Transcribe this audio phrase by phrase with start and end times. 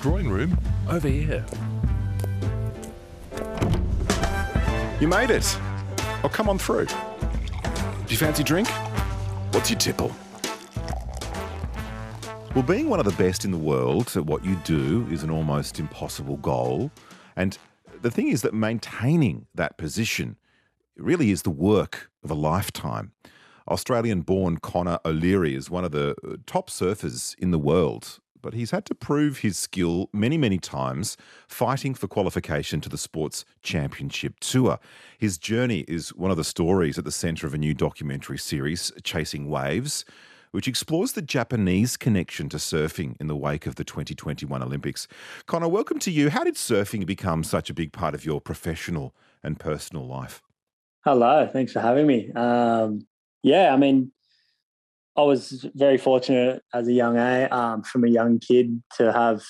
[0.00, 0.58] Drawing room
[0.88, 1.44] over here.
[4.98, 5.58] You made it.
[6.24, 6.86] Oh, come on through.
[6.86, 6.94] Do
[8.08, 8.66] you fancy a drink?
[9.52, 10.10] What's your tipple?
[12.54, 15.30] Well, being one of the best in the world at what you do is an
[15.30, 16.90] almost impossible goal.
[17.36, 17.58] And
[18.00, 20.36] the thing is that maintaining that position
[20.96, 23.12] really is the work of a lifetime.
[23.68, 28.54] Australian born Connor O'Leary is one of the uh, top surfers in the world, but
[28.54, 31.16] he's had to prove his skill many, many times
[31.48, 34.78] fighting for qualification to the sports championship tour.
[35.18, 38.92] His journey is one of the stories at the centre of a new documentary series,
[39.02, 40.04] Chasing Waves,
[40.50, 45.06] which explores the Japanese connection to surfing in the wake of the 2021 Olympics.
[45.46, 46.30] Connor, welcome to you.
[46.30, 50.42] How did surfing become such a big part of your professional and personal life?
[51.04, 52.30] Hello, thanks for having me.
[52.32, 53.06] Um,
[53.42, 54.12] yeah, I mean,
[55.16, 59.42] I was very fortunate as a young a um, from a young kid to have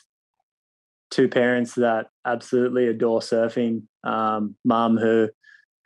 [1.11, 3.83] two parents that absolutely adore surfing.
[4.05, 5.29] Um, Mum who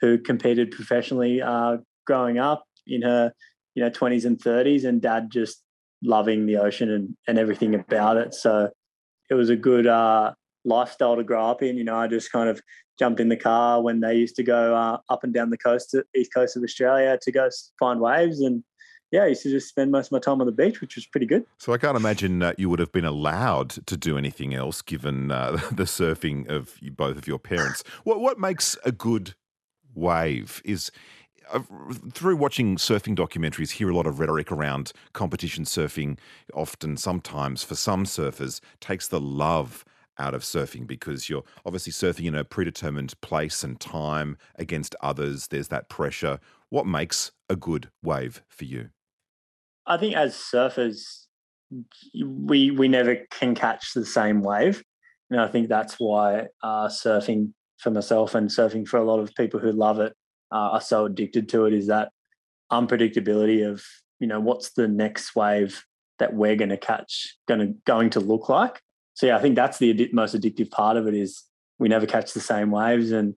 [0.01, 3.33] who competed professionally uh, growing up in her
[3.75, 5.63] you know 20s and 30s, and Dad just
[6.03, 8.35] loving the ocean and and everything about it.
[8.35, 8.70] So
[9.31, 11.77] it was a good uh, lifestyle to grow up in.
[11.77, 12.61] You know, I just kind of
[12.98, 15.97] jumped in the car when they used to go uh, up and down the coast,
[16.15, 17.48] east coast of Australia, to go
[17.79, 18.41] find waves.
[18.41, 18.63] And
[19.11, 21.07] yeah, I used to just spend most of my time on the beach, which was
[21.07, 21.45] pretty good.
[21.59, 25.31] So I can't imagine uh, you would have been allowed to do anything else, given
[25.31, 27.85] uh, the surfing of both of your parents.
[28.03, 29.35] What what makes a good
[29.95, 30.91] wave is
[31.53, 31.61] uh,
[32.13, 36.19] through watching surfing documentaries, hear a lot of rhetoric around competition surfing.
[36.55, 39.85] Often, sometimes for some surfers, takes the love
[40.19, 45.49] out of surfing because you're obviously surfing in a predetermined place and time against others.
[45.49, 46.41] There's that pressure.
[46.75, 48.89] What makes a good wave for you?
[49.86, 51.27] I think as surfers,
[52.25, 54.83] we we never can catch the same wave,
[55.30, 59.33] and I think that's why uh, surfing for myself and surfing for a lot of
[59.36, 60.14] people who love it
[60.51, 62.11] uh, are so addicted to it is that
[62.73, 63.84] unpredictability of
[64.18, 65.84] you know what's the next wave
[66.18, 68.80] that we're going to catch going to going to look like
[69.14, 71.45] so yeah, I think that's the most addictive part of it is
[71.79, 73.34] we never catch the same waves, and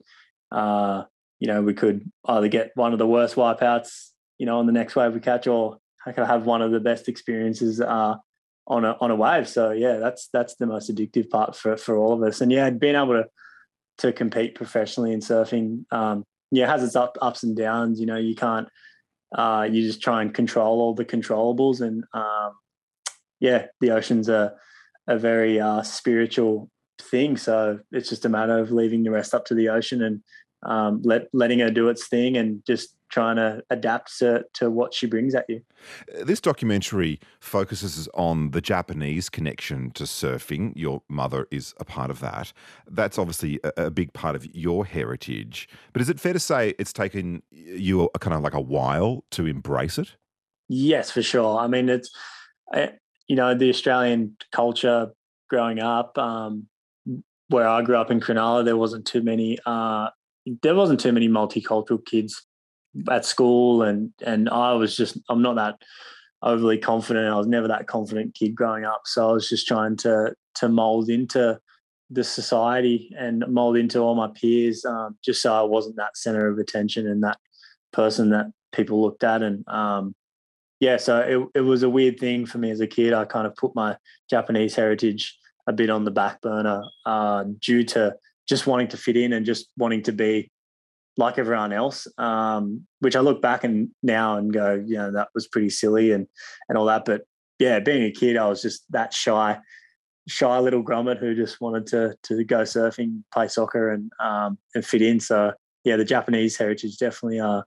[0.51, 1.03] uh,
[1.39, 4.71] you know we could either get one of the worst wipeouts, you know, on the
[4.71, 8.15] next wave we catch, or I could have one of the best experiences uh,
[8.67, 9.47] on a on a wave.
[9.47, 12.41] So yeah, that's that's the most addictive part for for all of us.
[12.41, 13.25] And yeah, being able to
[13.99, 17.99] to compete professionally in surfing, um, yeah, has its up, ups and downs.
[17.99, 18.67] You know, you can't
[19.35, 22.53] uh, you just try and control all the controllables, and um,
[23.39, 24.53] yeah, the oceans are
[25.07, 26.69] a very uh, spiritual
[27.01, 27.37] thing.
[27.37, 30.21] So it's just a matter of leaving the rest up to the ocean and
[30.63, 34.93] um, let letting her do its thing and just trying to adapt to, to what
[34.93, 35.61] she brings at you.
[36.23, 40.73] This documentary focuses on the Japanese connection to surfing.
[40.75, 42.51] Your mother is a part of that.
[42.85, 45.69] That's obviously a, a big part of your heritage.
[45.93, 49.23] But is it fair to say it's taken you a, kind of like a while
[49.31, 50.15] to embrace it?
[50.67, 51.59] Yes, for sure.
[51.59, 52.11] I mean, it's
[53.27, 55.11] you know, the Australian culture
[55.49, 56.67] growing up, um,
[57.49, 60.09] where I grew up in Cronulla, there wasn't too many uh,
[60.61, 62.45] there wasn't too many multicultural kids
[63.09, 65.75] at school and and I was just I'm not that
[66.41, 67.27] overly confident.
[67.27, 69.01] I was never that confident kid growing up.
[69.05, 71.59] So I was just trying to to mold into
[72.09, 76.47] the society and mold into all my peers, um, just so I wasn't that center
[76.47, 77.37] of attention and that
[77.91, 79.41] person that people looked at.
[79.41, 80.15] And um,
[80.79, 83.13] yeah, so it, it was a weird thing for me as a kid.
[83.13, 83.97] I kind of put my
[84.29, 85.37] Japanese heritage
[85.67, 88.15] a bit on the back burner uh, due to
[88.47, 90.51] just wanting to fit in and just wanting to be
[91.17, 92.07] like everyone else.
[92.17, 96.11] Um, which I look back and now and go, you know, that was pretty silly
[96.11, 96.27] and
[96.69, 97.05] and all that.
[97.05, 97.21] But
[97.59, 99.57] yeah, being a kid, I was just that shy,
[100.27, 104.85] shy little grommet who just wanted to to go surfing, play soccer, and um, and
[104.85, 105.19] fit in.
[105.19, 105.53] So
[105.83, 107.63] yeah, the Japanese heritage definitely uh,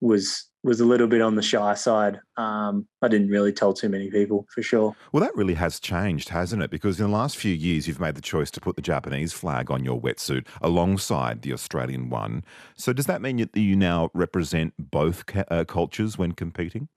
[0.00, 2.20] was was a little bit on the shy side.
[2.36, 4.94] Um, I didn't really tell too many people for sure.
[5.12, 6.70] Well, that really has changed, hasn't it?
[6.70, 9.70] Because in the last few years, you've made the choice to put the Japanese flag
[9.70, 12.44] on your wetsuit alongside the Australian one.
[12.76, 16.88] So, does that mean that you now represent both uh, cultures when competing?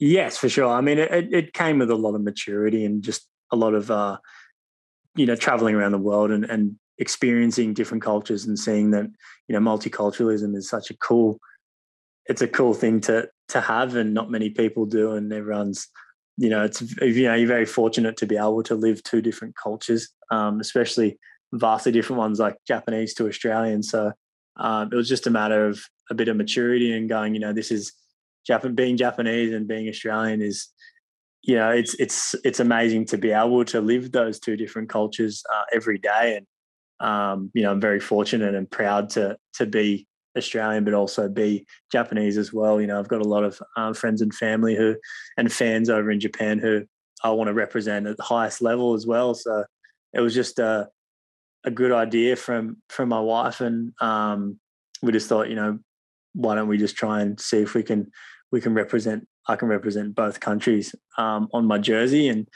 [0.00, 0.68] Yes, for sure.
[0.68, 3.90] I mean, it, it came with a lot of maturity and just a lot of,
[3.90, 4.18] uh,
[5.14, 9.06] you know, traveling around the world and, and experiencing different cultures and seeing that,
[9.46, 11.38] you know, multiculturalism is such a cool
[12.26, 15.12] it's a cool thing to to have, and not many people do.
[15.12, 15.88] And everyone's,
[16.36, 19.56] you know, it's you know, you're very fortunate to be able to live two different
[19.56, 21.18] cultures, um, especially
[21.52, 23.82] vastly different ones like Japanese to Australian.
[23.82, 24.12] So
[24.56, 27.52] um, it was just a matter of a bit of maturity and going, you know,
[27.52, 27.92] this is
[28.46, 30.68] Japan being Japanese and being Australian is
[31.42, 35.42] you know, it's it's it's amazing to be able to live those two different cultures
[35.52, 36.46] uh, every day, and
[37.08, 40.06] um, you know, I'm very fortunate and proud to to be
[40.36, 42.80] Australian, but also be Japanese as well.
[42.80, 44.96] You know, I've got a lot of um, friends and family who
[45.36, 46.84] and fans over in Japan who
[47.22, 49.34] I want to represent at the highest level as well.
[49.34, 49.64] So
[50.12, 50.88] it was just a
[51.64, 54.58] a good idea from from my wife, and um,
[55.02, 55.78] we just thought, you know,
[56.34, 58.10] why don't we just try and see if we can
[58.52, 62.48] we can represent I can represent both countries um, on my jersey, and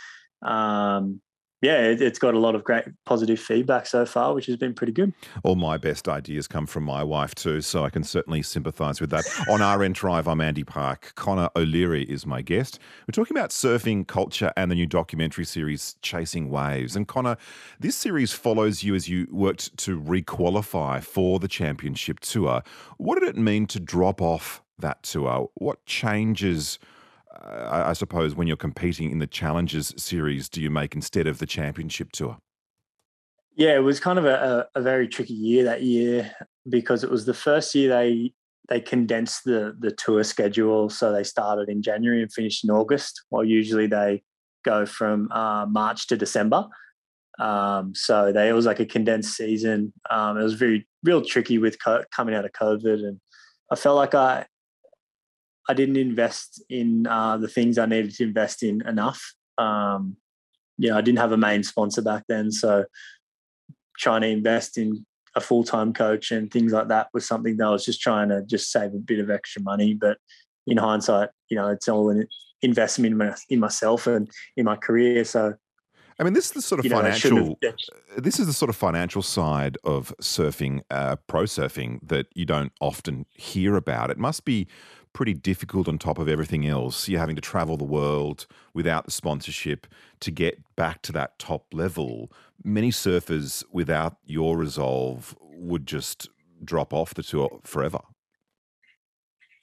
[0.43, 1.21] um,
[1.65, 4.75] yeah, it, has got a lot of great positive feedback so far, which has been
[4.75, 5.15] pretty good.
[5.43, 9.09] All my best ideas come from my wife too, so I can certainly sympathise with
[9.11, 9.25] that.
[9.49, 11.13] On RN Drive, I'm Andy Park.
[11.15, 12.79] Connor O'Leary is my guest.
[13.09, 16.97] We're talking about surfing culture and the new documentary series Chasing Waves.
[16.97, 17.39] And Connor,
[17.81, 22.63] this series follows you as you worked to requalify for the championship tour.
[22.99, 25.51] What did it mean to drop off that tour?
[25.55, 26.79] What changes?
[27.43, 31.47] I suppose, when you're competing in the Challenger series, do you make instead of the
[31.47, 32.39] Championship Tour?
[33.57, 36.35] Yeah, it was kind of a, a, very tricky year that year
[36.69, 38.33] because it was the first year they
[38.69, 40.91] they condensed the the tour schedule.
[40.91, 44.23] So they started in January and finished in August, while usually they
[44.65, 46.67] go from uh, March to December.
[47.39, 49.93] Um, so they it was like a condensed season.
[50.11, 53.21] Um, it was very real tricky with co- coming out of COVID, and
[53.71, 54.47] I felt like I
[55.69, 59.35] I didn't invest in uh, the things I needed to invest in enough.
[59.59, 60.17] Um,
[60.77, 62.85] you know, I didn't have a main sponsor back then, so
[63.99, 65.07] trying to invest in
[65.37, 68.29] a full time coach and things like that was something that I was just trying
[68.29, 69.95] to just save a bit of extra money.
[69.95, 70.19] But
[70.67, 72.27] in hindsight, you know, it's all an
[72.63, 75.25] investment in, my, in myself and in my career.
[75.25, 75.55] So
[76.19, 77.39] I mean, this is the sort of you financial.
[77.39, 77.57] Know,
[78.17, 82.73] this is the sort of financial side of surfing, uh, pro surfing, that you don't
[82.81, 84.11] often hear about.
[84.11, 84.69] It must be
[85.15, 87.09] pretty difficult on top of everything else.
[87.09, 89.87] You're having to travel the world without the sponsorship
[90.21, 92.31] to get back to that top level.
[92.63, 96.29] Many surfers without your resolve would just
[96.63, 98.01] drop off the tour forever.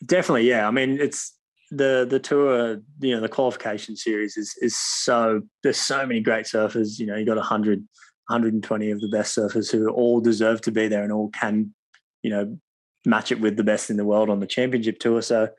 [0.04, 0.68] Definitely, yeah.
[0.68, 1.38] I mean, it's
[1.70, 6.46] the the tour, you know, the qualification series is is so there's so many great
[6.46, 6.98] surfers.
[6.98, 10.88] You know, you got 100, 120 of the best surfers who all deserve to be
[10.88, 11.74] there and all can,
[12.24, 12.58] you know,
[13.06, 15.22] match it with the best in the world on the championship tour.
[15.22, 15.50] So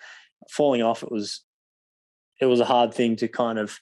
[0.51, 1.45] falling off, it was
[2.41, 3.79] it was a hard thing to kind of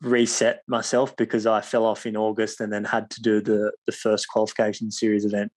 [0.00, 3.92] reset myself because I fell off in August and then had to do the the
[3.92, 5.52] first qualification series event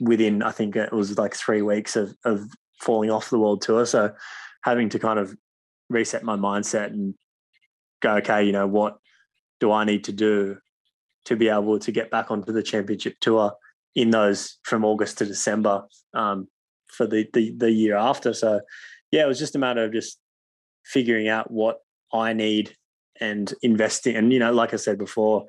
[0.00, 2.48] within I think it was like three weeks of of
[2.80, 3.86] falling off the world tour.
[3.86, 4.14] So
[4.62, 5.36] having to kind of
[5.88, 7.14] reset my mindset and
[8.00, 8.98] go, okay, you know, what
[9.60, 10.58] do I need to do
[11.24, 13.54] to be able to get back onto the championship tour?
[13.98, 15.82] In those from August to December
[16.14, 16.46] um,
[16.86, 18.32] for the, the, the year after.
[18.32, 18.60] So
[19.10, 20.20] yeah, it was just a matter of just
[20.84, 21.78] figuring out what
[22.12, 22.76] I need
[23.20, 24.14] and investing.
[24.14, 25.46] And you know, like I said before,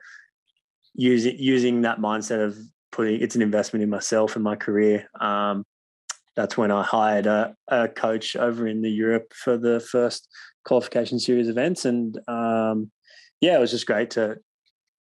[0.95, 2.57] using using that mindset of
[2.91, 5.07] putting it's an investment in myself and my career.
[5.19, 5.63] Um,
[6.35, 10.27] that's when I hired a, a, coach over in the Europe for the first
[10.65, 12.89] qualification series events, and um,
[13.41, 14.37] yeah, it was just great to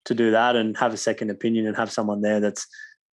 [0.07, 2.67] to do that and have a second opinion and have someone there that's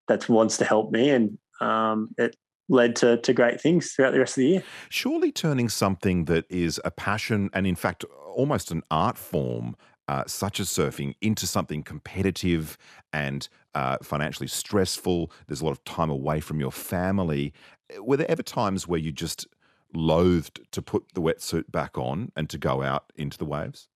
[0.08, 2.36] that wants to help me, and um, it
[2.70, 4.64] led to, to great things throughout the rest of the year.
[4.90, 8.04] Surely turning something that is a passion and, in fact,
[8.36, 9.76] almost an art form,
[10.08, 12.78] uh, such as surfing, into something competitive
[13.12, 15.32] and uh, financially stressful.
[15.48, 17.54] There's a lot of time away from your family.
[18.00, 19.48] Were there ever times where you just
[19.94, 23.88] loathed to put the wetsuit back on and to go out into the waves?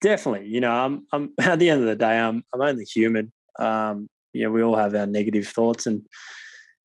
[0.00, 0.48] Definitely.
[0.48, 3.32] You know, I'm, I'm at the end of the day, I'm, I'm only human.
[3.58, 6.02] Um, you know, we all have our negative thoughts and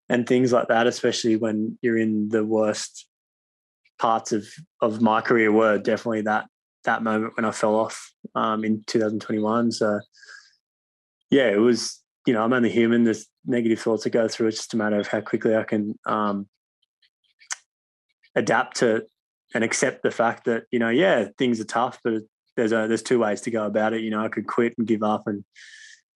[0.10, 3.08] and things like that, especially when you're in the worst
[4.00, 4.48] parts of
[4.82, 6.46] of my career were definitely that
[6.84, 9.72] that moment when I fell off um, in 2021.
[9.72, 10.00] So
[11.30, 13.04] yeah, it was, you know, I'm only human.
[13.04, 14.48] There's negative thoughts that go through.
[14.48, 16.48] It's just a matter of how quickly I can um,
[18.36, 19.06] adapt to
[19.56, 22.22] and accept the fact that, you know, yeah, things are tough, but
[22.56, 24.02] there's a, there's two ways to go about it.
[24.02, 25.44] You know, I could quit and give up and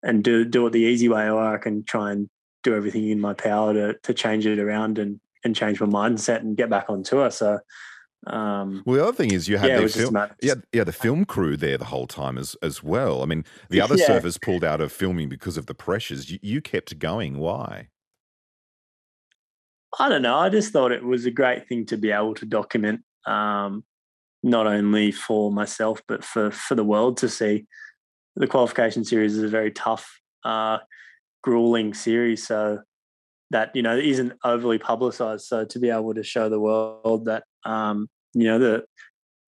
[0.03, 2.29] and do do it the easy way, or I can try and
[2.63, 6.41] do everything in my power to to change it around and and change my mindset
[6.41, 7.31] and get back on tour.
[7.31, 7.61] So.
[8.27, 11.25] Um, well, the other thing is you had yeah, the film, yeah, yeah, the film
[11.25, 13.23] crew there the whole time as as well.
[13.23, 14.09] I mean, the other yeah.
[14.09, 16.29] surfers pulled out of filming because of the pressures.
[16.29, 17.39] You, you kept going.
[17.39, 17.89] Why?
[20.01, 20.37] I don't know.
[20.37, 23.85] I just thought it was a great thing to be able to document, um,
[24.43, 27.67] not only for myself but for for the world to see
[28.37, 30.79] the qualification series is a very tough, uh,
[31.43, 32.47] grueling series.
[32.47, 32.81] So
[33.51, 35.47] that you know isn't overly publicized.
[35.47, 38.85] So to be able to show the world that um, you know the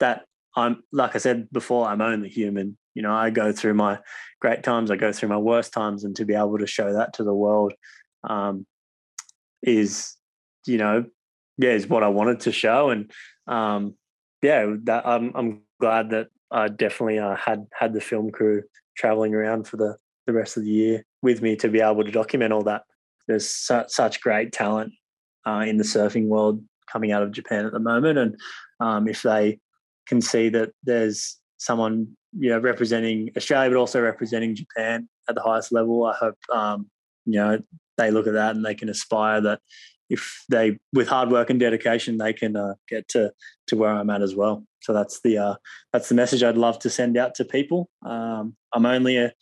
[0.01, 0.25] that
[0.57, 2.77] I'm like I said before, I'm only human.
[2.95, 3.99] You know, I go through my
[4.41, 7.13] great times, I go through my worst times, and to be able to show that
[7.15, 7.73] to the world
[8.29, 8.67] um,
[9.63, 10.17] is,
[10.67, 11.05] you know,
[11.59, 13.11] yeah, is what I wanted to show, and
[13.47, 13.95] um,
[14.43, 18.63] yeah, that I'm I'm glad that I definitely uh, had had the film crew
[18.97, 22.11] traveling around for the the rest of the year with me to be able to
[22.11, 22.83] document all that.
[23.27, 24.93] There's su- such great talent
[25.47, 28.37] uh, in the surfing world coming out of Japan at the moment, and
[28.81, 29.59] um, if they
[30.07, 35.43] can see that there's someone you know representing Australia, but also representing Japan at the
[35.43, 36.89] highest level, I hope um,
[37.25, 37.59] you know
[37.97, 39.61] they look at that and they can aspire that
[40.09, 43.33] if they with hard work and dedication they can uh, get to
[43.67, 44.65] to where I'm at as well.
[44.81, 45.55] So that's the uh,
[45.93, 47.91] that's the message I'd love to send out to people.
[48.05, 49.33] Um, I'm only a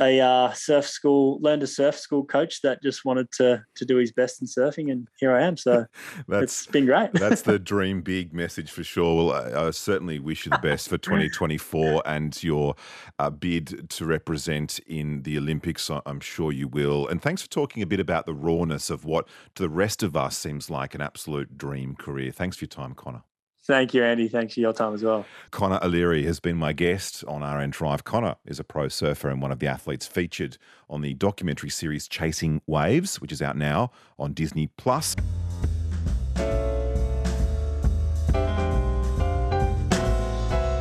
[0.00, 3.96] a uh, surf school, learned a surf school coach that just wanted to to do
[3.96, 5.56] his best in surfing, and here I am.
[5.56, 5.86] So
[6.28, 7.12] it's been great.
[7.14, 9.16] that's the dream big message for sure.
[9.16, 12.74] Well, I, I certainly wish you the best for 2024 and your
[13.18, 15.90] uh, bid to represent in the Olympics.
[16.06, 17.06] I'm sure you will.
[17.08, 20.16] And thanks for talking a bit about the rawness of what to the rest of
[20.16, 22.30] us seems like an absolute dream career.
[22.30, 23.22] Thanks for your time, Connor.
[23.68, 24.28] Thank you, Andy.
[24.28, 25.26] Thanks for your time as well.
[25.50, 28.02] Connor O'Leary has been my guest on RN Drive.
[28.02, 30.56] Connor is a pro surfer and one of the athletes featured
[30.88, 35.14] on the documentary series Chasing Waves, which is out now on Disney Plus.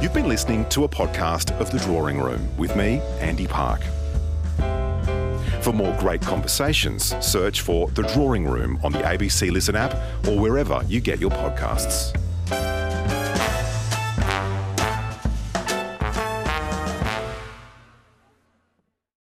[0.02, 3.82] You've been listening to a podcast of The Drawing Room with me, Andy Park.
[5.62, 9.94] For more great conversations, search for The Drawing Room on the ABC Listen app
[10.26, 12.18] or wherever you get your podcasts.